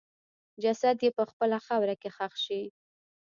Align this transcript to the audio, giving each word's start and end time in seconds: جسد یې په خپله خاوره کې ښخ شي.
جسد 0.63 0.97
یې 1.05 1.09
په 1.17 1.23
خپله 1.31 1.57
خاوره 1.65 1.95
کې 2.01 2.09
ښخ 2.15 2.33
شي. 2.45 2.61